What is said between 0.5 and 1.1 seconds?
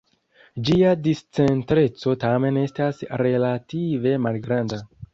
Ĝia